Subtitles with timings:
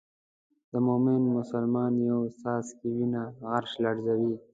[0.71, 4.35] د مومن مسلمان یو څاڅکی وینه عرش لړزوي.